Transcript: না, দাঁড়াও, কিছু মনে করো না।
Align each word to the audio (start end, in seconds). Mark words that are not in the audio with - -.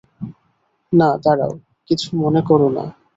না, 0.93 1.09
দাঁড়াও, 1.23 1.53
কিছু 1.89 2.07
মনে 2.21 2.41
করো 2.41 2.67
না। 2.69 2.83